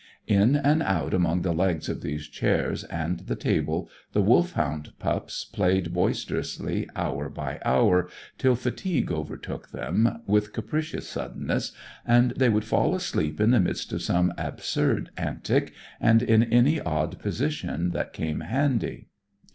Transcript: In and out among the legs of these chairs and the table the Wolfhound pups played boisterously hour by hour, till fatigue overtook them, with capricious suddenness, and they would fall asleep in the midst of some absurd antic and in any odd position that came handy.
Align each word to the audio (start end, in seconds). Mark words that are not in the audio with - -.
In 0.25 0.55
and 0.55 0.81
out 0.81 1.13
among 1.13 1.43
the 1.43 1.53
legs 1.53 1.87
of 1.87 2.01
these 2.01 2.27
chairs 2.27 2.83
and 2.85 3.19
the 3.19 3.35
table 3.35 3.87
the 4.13 4.21
Wolfhound 4.23 4.93
pups 4.97 5.45
played 5.45 5.93
boisterously 5.93 6.89
hour 6.95 7.29
by 7.29 7.59
hour, 7.63 8.09
till 8.39 8.55
fatigue 8.55 9.11
overtook 9.11 9.69
them, 9.69 10.23
with 10.25 10.53
capricious 10.53 11.07
suddenness, 11.07 11.73
and 12.03 12.31
they 12.31 12.49
would 12.49 12.65
fall 12.65 12.95
asleep 12.95 13.39
in 13.39 13.51
the 13.51 13.59
midst 13.59 13.93
of 13.93 14.01
some 14.01 14.33
absurd 14.39 15.11
antic 15.17 15.71
and 15.99 16.23
in 16.23 16.45
any 16.51 16.79
odd 16.81 17.19
position 17.19 17.91
that 17.91 18.11
came 18.11 18.39
handy. 18.39 19.05